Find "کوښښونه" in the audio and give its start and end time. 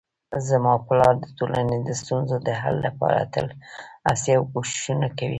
4.51-5.07